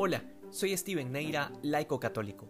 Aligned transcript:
Hola, 0.00 0.22
soy 0.50 0.76
Steven 0.76 1.10
Neira, 1.10 1.50
laico 1.60 1.98
católico. 1.98 2.48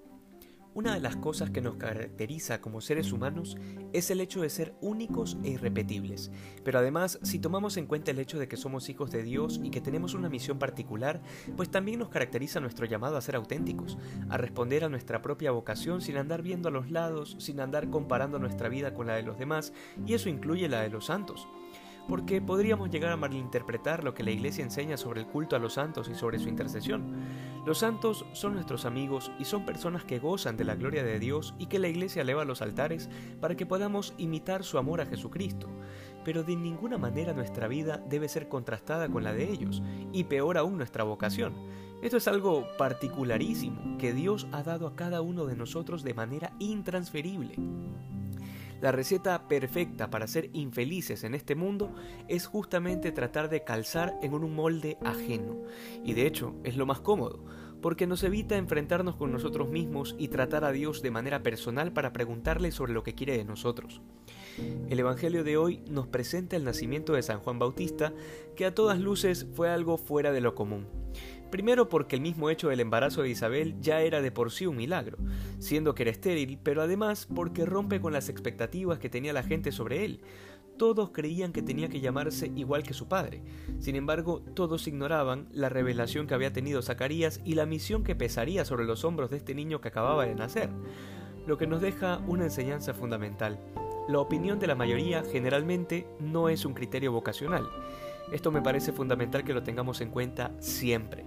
Una 0.74 0.92
de 0.92 1.00
las 1.00 1.16
cosas 1.16 1.48
que 1.48 1.62
nos 1.62 1.76
caracteriza 1.76 2.60
como 2.60 2.82
seres 2.82 3.10
humanos 3.10 3.56
es 3.94 4.10
el 4.10 4.20
hecho 4.20 4.42
de 4.42 4.50
ser 4.50 4.74
únicos 4.82 5.38
e 5.42 5.52
irrepetibles. 5.52 6.30
Pero 6.62 6.78
además, 6.78 7.18
si 7.22 7.38
tomamos 7.38 7.78
en 7.78 7.86
cuenta 7.86 8.10
el 8.10 8.18
hecho 8.18 8.38
de 8.38 8.48
que 8.48 8.58
somos 8.58 8.90
hijos 8.90 9.10
de 9.10 9.22
Dios 9.22 9.62
y 9.64 9.70
que 9.70 9.80
tenemos 9.80 10.12
una 10.12 10.28
misión 10.28 10.58
particular, 10.58 11.22
pues 11.56 11.70
también 11.70 12.00
nos 12.00 12.10
caracteriza 12.10 12.60
nuestro 12.60 12.84
llamado 12.84 13.16
a 13.16 13.22
ser 13.22 13.36
auténticos, 13.36 13.96
a 14.28 14.36
responder 14.36 14.84
a 14.84 14.90
nuestra 14.90 15.22
propia 15.22 15.50
vocación 15.50 16.02
sin 16.02 16.18
andar 16.18 16.42
viendo 16.42 16.68
a 16.68 16.72
los 16.72 16.90
lados, 16.90 17.34
sin 17.38 17.60
andar 17.60 17.88
comparando 17.88 18.38
nuestra 18.38 18.68
vida 18.68 18.92
con 18.92 19.06
la 19.06 19.14
de 19.14 19.22
los 19.22 19.38
demás, 19.38 19.72
y 20.06 20.12
eso 20.12 20.28
incluye 20.28 20.68
la 20.68 20.82
de 20.82 20.90
los 20.90 21.06
santos 21.06 21.48
porque 22.08 22.40
podríamos 22.40 22.90
llegar 22.90 23.12
a 23.12 23.16
malinterpretar 23.16 24.02
lo 24.02 24.14
que 24.14 24.22
la 24.22 24.30
Iglesia 24.30 24.64
enseña 24.64 24.96
sobre 24.96 25.20
el 25.20 25.26
culto 25.26 25.54
a 25.54 25.58
los 25.58 25.74
santos 25.74 26.08
y 26.08 26.14
sobre 26.14 26.38
su 26.38 26.48
intercesión. 26.48 27.14
Los 27.66 27.78
santos 27.78 28.24
son 28.32 28.54
nuestros 28.54 28.86
amigos 28.86 29.30
y 29.38 29.44
son 29.44 29.66
personas 29.66 30.04
que 30.04 30.18
gozan 30.18 30.56
de 30.56 30.64
la 30.64 30.74
gloria 30.74 31.04
de 31.04 31.18
Dios 31.18 31.54
y 31.58 31.66
que 31.66 31.78
la 31.78 31.88
Iglesia 31.88 32.22
eleva 32.22 32.42
a 32.42 32.46
los 32.46 32.62
altares 32.62 33.10
para 33.40 33.56
que 33.56 33.66
podamos 33.66 34.14
imitar 34.16 34.64
su 34.64 34.78
amor 34.78 35.02
a 35.02 35.06
Jesucristo. 35.06 35.68
Pero 36.24 36.42
de 36.42 36.56
ninguna 36.56 36.96
manera 36.96 37.34
nuestra 37.34 37.68
vida 37.68 37.98
debe 38.08 38.28
ser 38.28 38.48
contrastada 38.48 39.08
con 39.08 39.22
la 39.22 39.32
de 39.32 39.50
ellos, 39.50 39.82
y 40.12 40.24
peor 40.24 40.58
aún 40.58 40.76
nuestra 40.76 41.04
vocación. 41.04 41.54
Esto 42.02 42.16
es 42.16 42.28
algo 42.28 42.66
particularísimo 42.78 43.98
que 43.98 44.12
Dios 44.12 44.46
ha 44.52 44.62
dado 44.62 44.86
a 44.86 44.96
cada 44.96 45.20
uno 45.20 45.46
de 45.46 45.56
nosotros 45.56 46.02
de 46.04 46.14
manera 46.14 46.52
intransferible. 46.58 47.56
La 48.80 48.92
receta 48.92 49.48
perfecta 49.48 50.08
para 50.08 50.28
ser 50.28 50.50
infelices 50.52 51.24
en 51.24 51.34
este 51.34 51.56
mundo 51.56 51.92
es 52.28 52.46
justamente 52.46 53.10
tratar 53.10 53.48
de 53.48 53.64
calzar 53.64 54.14
en 54.22 54.34
un 54.34 54.54
molde 54.54 54.98
ajeno. 55.04 55.56
Y 56.04 56.14
de 56.14 56.26
hecho 56.26 56.54
es 56.62 56.76
lo 56.76 56.86
más 56.86 57.00
cómodo, 57.00 57.44
porque 57.82 58.06
nos 58.06 58.22
evita 58.22 58.56
enfrentarnos 58.56 59.16
con 59.16 59.32
nosotros 59.32 59.68
mismos 59.68 60.14
y 60.18 60.28
tratar 60.28 60.64
a 60.64 60.72
Dios 60.72 61.02
de 61.02 61.10
manera 61.10 61.42
personal 61.42 61.92
para 61.92 62.12
preguntarle 62.12 62.70
sobre 62.70 62.92
lo 62.92 63.02
que 63.02 63.14
quiere 63.14 63.36
de 63.36 63.44
nosotros. 63.44 64.00
El 64.88 64.98
Evangelio 64.98 65.44
de 65.44 65.56
hoy 65.56 65.82
nos 65.88 66.06
presenta 66.06 66.56
el 66.56 66.64
nacimiento 66.64 67.12
de 67.12 67.22
San 67.22 67.40
Juan 67.40 67.58
Bautista, 67.58 68.12
que 68.56 68.66
a 68.66 68.74
todas 68.74 68.98
luces 68.98 69.46
fue 69.54 69.70
algo 69.70 69.98
fuera 69.98 70.32
de 70.32 70.40
lo 70.40 70.54
común. 70.54 70.86
Primero 71.50 71.88
porque 71.88 72.16
el 72.16 72.22
mismo 72.22 72.50
hecho 72.50 72.68
del 72.68 72.80
embarazo 72.80 73.22
de 73.22 73.30
Isabel 73.30 73.74
ya 73.80 74.02
era 74.02 74.20
de 74.20 74.30
por 74.30 74.50
sí 74.50 74.66
un 74.66 74.76
milagro, 74.76 75.16
siendo 75.58 75.94
que 75.94 76.02
era 76.02 76.10
estéril, 76.10 76.58
pero 76.62 76.82
además 76.82 77.26
porque 77.34 77.64
rompe 77.64 78.00
con 78.00 78.12
las 78.12 78.28
expectativas 78.28 78.98
que 78.98 79.08
tenía 79.08 79.32
la 79.32 79.42
gente 79.42 79.72
sobre 79.72 80.04
él. 80.04 80.20
Todos 80.76 81.10
creían 81.10 81.52
que 81.52 81.62
tenía 81.62 81.88
que 81.88 82.00
llamarse 82.00 82.52
igual 82.54 82.82
que 82.82 82.94
su 82.94 83.08
padre. 83.08 83.42
Sin 83.80 83.96
embargo, 83.96 84.42
todos 84.54 84.86
ignoraban 84.86 85.48
la 85.52 85.68
revelación 85.68 86.26
que 86.26 86.34
había 86.34 86.52
tenido 86.52 86.82
Zacarías 86.82 87.40
y 87.44 87.54
la 87.54 87.66
misión 87.66 88.04
que 88.04 88.14
pesaría 88.14 88.64
sobre 88.64 88.84
los 88.84 89.04
hombros 89.04 89.30
de 89.30 89.38
este 89.38 89.54
niño 89.54 89.80
que 89.80 89.88
acababa 89.88 90.26
de 90.26 90.34
nacer, 90.34 90.68
lo 91.46 91.56
que 91.56 91.66
nos 91.66 91.80
deja 91.80 92.18
una 92.26 92.44
enseñanza 92.44 92.94
fundamental. 92.94 93.58
La 94.08 94.20
opinión 94.20 94.58
de 94.58 94.66
la 94.66 94.74
mayoría 94.74 95.22
generalmente 95.22 96.06
no 96.18 96.48
es 96.48 96.64
un 96.64 96.72
criterio 96.72 97.12
vocacional. 97.12 97.68
Esto 98.32 98.50
me 98.50 98.62
parece 98.62 98.90
fundamental 98.90 99.44
que 99.44 99.52
lo 99.52 99.62
tengamos 99.62 100.00
en 100.00 100.08
cuenta 100.08 100.50
siempre. 100.60 101.26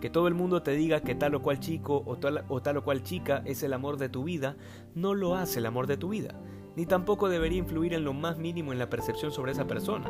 Que 0.00 0.08
todo 0.08 0.28
el 0.28 0.34
mundo 0.34 0.62
te 0.62 0.70
diga 0.70 1.02
que 1.02 1.14
tal 1.14 1.34
o 1.34 1.42
cual 1.42 1.60
chico 1.60 2.02
o 2.06 2.16
tal, 2.16 2.46
o 2.48 2.82
cual 2.82 3.02
chica 3.02 3.42
es 3.44 3.62
el 3.62 3.74
amor 3.74 3.98
de 3.98 4.08
tu 4.08 4.24
vida, 4.24 4.56
no 4.94 5.12
lo 5.12 5.34
hace 5.34 5.58
el 5.58 5.66
amor 5.66 5.86
de 5.86 5.98
tu 5.98 6.08
vida, 6.08 6.40
ni 6.74 6.86
tampoco 6.86 7.28
debería 7.28 7.58
influir 7.58 7.92
en 7.92 8.02
lo 8.02 8.14
más 8.14 8.38
mínimo 8.38 8.72
en 8.72 8.78
la 8.78 8.88
percepción 8.88 9.30
sobre 9.30 9.52
esa 9.52 9.66
persona. 9.66 10.08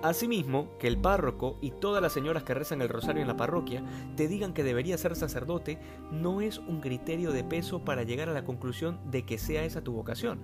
Asimismo, 0.00 0.78
que 0.78 0.86
el 0.86 0.96
párroco 0.96 1.58
y 1.60 1.72
todas 1.72 2.00
las 2.00 2.12
señoras 2.12 2.44
que 2.44 2.54
rezan 2.54 2.82
el 2.82 2.88
rosario 2.88 3.20
en 3.20 3.28
la 3.28 3.36
parroquia 3.36 3.82
te 4.14 4.28
digan 4.28 4.54
que 4.54 4.62
debería 4.62 4.96
ser 4.96 5.16
sacerdote 5.16 5.80
no 6.12 6.40
es 6.40 6.58
un 6.58 6.80
criterio 6.80 7.32
de 7.32 7.42
peso 7.42 7.84
para 7.84 8.04
llegar 8.04 8.28
a 8.28 8.32
la 8.32 8.44
conclusión 8.44 9.00
de 9.10 9.24
que 9.24 9.38
sea 9.38 9.64
esa 9.64 9.82
tu 9.82 9.92
vocación 9.92 10.38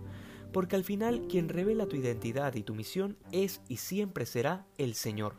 porque 0.55 0.77
al 0.77 0.85
final 0.85 1.27
quien 1.29 1.49
revela 1.49 1.87
tu 1.87 1.97
identidad 1.97 2.55
y 2.55 2.63
tu 2.63 2.77
misión 2.77 3.19
es 3.33 3.61
y 3.69 3.79
siempre 3.79 4.25
será 4.25 4.65
el 4.79 4.95
Señor. 4.95 5.35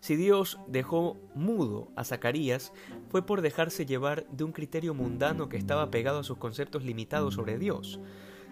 Si 0.00 0.16
Dios 0.16 0.58
dejó 0.68 1.18
mudo 1.34 1.92
a 1.94 2.04
Zacarías, 2.04 2.72
fue 3.10 3.24
por 3.26 3.42
dejarse 3.42 3.84
llevar 3.84 4.26
de 4.30 4.44
un 4.44 4.52
criterio 4.52 4.94
mundano 4.94 5.50
que 5.50 5.58
estaba 5.58 5.90
pegado 5.90 6.20
a 6.20 6.24
sus 6.24 6.38
conceptos 6.38 6.82
limitados 6.82 7.34
sobre 7.34 7.58
Dios. 7.58 8.00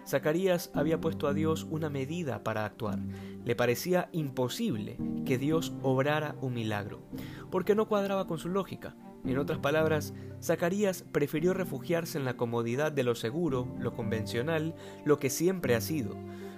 Zacarías 0.07 0.69
había 0.75 1.01
puesto 1.01 1.27
a 1.27 1.33
Dios 1.33 1.65
una 1.69 1.89
medida 1.89 2.43
para 2.43 2.63
actuar. 2.63 2.99
Le 3.43 3.55
parecía 3.55 4.09
imposible 4.11 4.97
que 5.25 5.39
Dios 5.39 5.73
obrara 5.81 6.35
un 6.41 6.53
milagro, 6.53 7.01
porque 7.49 7.73
no 7.73 7.87
cuadraba 7.87 8.27
con 8.27 8.37
su 8.37 8.49
lógica. 8.49 8.95
En 9.25 9.37
otras 9.37 9.59
palabras, 9.59 10.13
Zacarías 10.41 11.05
prefirió 11.11 11.53
refugiarse 11.53 12.17
en 12.17 12.25
la 12.25 12.35
comodidad 12.35 12.91
de 12.91 13.03
lo 13.03 13.15
seguro, 13.15 13.67
lo 13.79 13.93
convencional, 13.93 14.75
lo 15.05 15.19
que 15.19 15.29
siempre 15.29 15.75
ha 15.75 15.81
sido. 15.81 16.15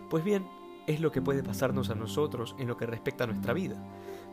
Pues 0.09 0.23
bien, 0.23 0.47
es 0.87 0.99
lo 0.99 1.11
que 1.11 1.21
puede 1.21 1.43
pasarnos 1.43 1.89
a 1.89 1.95
nosotros 1.95 2.55
en 2.59 2.67
lo 2.67 2.77
que 2.77 2.85
respecta 2.85 3.23
a 3.23 3.27
nuestra 3.27 3.53
vida 3.53 3.81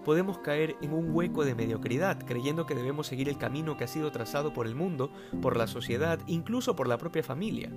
podemos 0.05 0.39
caer 0.39 0.77
en 0.83 0.93
un 0.93 1.15
hueco 1.15 1.45
de 1.45 1.55
mediocridad, 1.55 2.19
creyendo 2.25 2.67
que 2.67 2.75
debemos 2.75 3.07
seguir 3.07 3.29
el 3.29 3.39
camino 3.39 3.77
que 3.77 3.85
ha 3.85 3.89
sido 3.89 4.11
trazado 4.11 4.53
por 4.53 4.67
el 4.67 4.75
mundo, 4.75 5.11
por 5.41 5.57
la 5.57 5.67
sociedad, 5.67 6.19
incluso 6.27 6.77
por 6.77 6.89
la 6.89 6.99
propia 6.99 7.23
familia. 7.23 7.71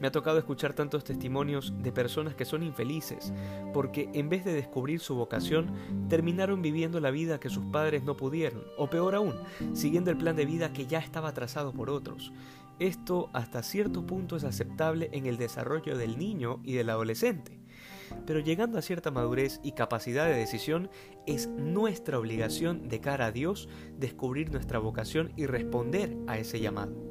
Me 0.00 0.08
ha 0.08 0.12
tocado 0.12 0.38
escuchar 0.38 0.74
tantos 0.74 1.04
testimonios 1.04 1.72
de 1.78 1.92
personas 1.92 2.34
que 2.34 2.44
son 2.44 2.62
infelices, 2.62 3.32
porque 3.72 4.10
en 4.12 4.28
vez 4.28 4.44
de 4.44 4.52
descubrir 4.52 5.00
su 5.00 5.14
vocación, 5.14 5.72
terminaron 6.08 6.62
viviendo 6.62 7.00
la 7.00 7.10
vida 7.10 7.40
que 7.40 7.50
sus 7.50 7.64
padres 7.66 8.02
no 8.04 8.16
pudieron, 8.16 8.64
o 8.76 8.90
peor 8.90 9.14
aún, 9.14 9.34
siguiendo 9.74 10.10
el 10.10 10.18
plan 10.18 10.36
de 10.36 10.46
vida 10.46 10.72
que 10.72 10.86
ya 10.86 10.98
estaba 10.98 11.32
trazado 11.32 11.72
por 11.72 11.90
otros. 11.90 12.32
Esto 12.78 13.30
hasta 13.32 13.62
cierto 13.62 14.06
punto 14.06 14.36
es 14.36 14.44
aceptable 14.44 15.08
en 15.12 15.26
el 15.26 15.38
desarrollo 15.38 15.96
del 15.96 16.18
niño 16.18 16.60
y 16.62 16.74
del 16.74 16.90
adolescente 16.90 17.66
pero 18.26 18.40
llegando 18.40 18.78
a 18.78 18.82
cierta 18.82 19.10
madurez 19.10 19.60
y 19.62 19.72
capacidad 19.72 20.26
de 20.26 20.34
decisión, 20.34 20.90
es 21.26 21.48
nuestra 21.48 22.18
obligación 22.18 22.88
de 22.88 23.00
cara 23.00 23.26
a 23.26 23.32
Dios 23.32 23.68
descubrir 23.98 24.50
nuestra 24.50 24.78
vocación 24.78 25.32
y 25.36 25.46
responder 25.46 26.16
a 26.26 26.38
ese 26.38 26.60
llamado. 26.60 27.05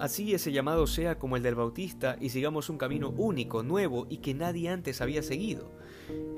Así 0.00 0.32
ese 0.32 0.50
llamado 0.50 0.86
sea 0.86 1.18
como 1.18 1.36
el 1.36 1.42
del 1.42 1.56
Bautista 1.56 2.16
y 2.18 2.30
sigamos 2.30 2.70
un 2.70 2.78
camino 2.78 3.10
único, 3.10 3.62
nuevo 3.62 4.06
y 4.08 4.16
que 4.16 4.32
nadie 4.32 4.70
antes 4.70 5.02
había 5.02 5.22
seguido. 5.22 5.70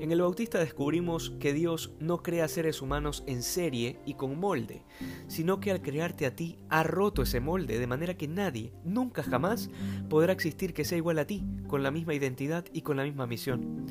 En 0.01 0.11
el 0.11 0.19
Bautista 0.19 0.59
descubrimos 0.59 1.29
que 1.39 1.53
Dios 1.53 1.93
no 2.01 2.21
crea 2.21 2.49
seres 2.49 2.81
humanos 2.81 3.23
en 3.25 3.41
serie 3.41 4.01
y 4.05 4.15
con 4.15 4.37
molde, 4.37 4.83
sino 5.27 5.61
que 5.61 5.71
al 5.71 5.81
crearte 5.81 6.25
a 6.25 6.35
ti 6.35 6.59
ha 6.67 6.83
roto 6.83 7.21
ese 7.21 7.39
molde 7.39 7.79
de 7.79 7.87
manera 7.87 8.17
que 8.17 8.27
nadie, 8.27 8.73
nunca 8.83 9.23
jamás, 9.23 9.69
podrá 10.09 10.33
existir 10.33 10.73
que 10.73 10.83
sea 10.83 10.97
igual 10.97 11.17
a 11.17 11.25
ti, 11.25 11.45
con 11.67 11.83
la 11.83 11.91
misma 11.91 12.13
identidad 12.13 12.65
y 12.73 12.81
con 12.81 12.97
la 12.97 13.05
misma 13.05 13.27
misión. 13.27 13.87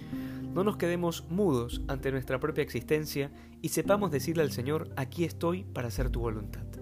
No 0.53 0.65
nos 0.65 0.77
quedemos 0.77 1.25
mudos 1.31 1.81
ante 1.89 2.13
nuestra 2.13 2.39
propia 2.39 2.63
existencia 2.63 3.33
y 3.63 3.71
sepamos 3.71 4.11
decirle 4.11 4.43
al 4.43 4.53
Señor, 4.53 4.91
aquí 4.97 5.25
estoy 5.25 5.65
para 5.65 5.89
hacer 5.89 6.11
tu 6.11 6.21
voluntad. 6.21 6.82